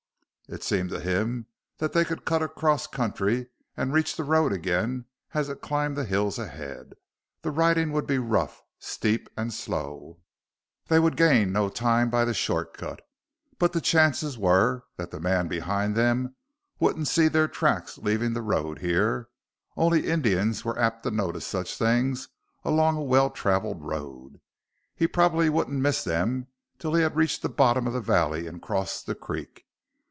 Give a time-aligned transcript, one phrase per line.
[0.53, 1.45] It seemed to him
[1.77, 6.03] that they could cut cross country and reach the road again as it climbed the
[6.03, 6.95] hills ahead.
[7.41, 10.19] The riding would be rough, steep, and slow;
[10.89, 12.99] they would gain no time by the shortcut.
[13.59, 16.35] But the chances were that the man behind them
[16.81, 19.29] wouldn't see their tracks leaving the road here
[19.77, 22.27] only Indians were apt to notice such things
[22.65, 24.41] along a well traveled road.
[24.95, 26.47] He probably wouldn't miss them
[26.77, 29.65] till he had reached the bottom of the valley and crossed the creek.